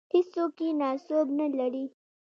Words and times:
هېڅوک 0.13 0.53
یې 0.63 0.69
ناسوب 0.81 1.27
نه 1.39 1.47
لري. 1.57 1.85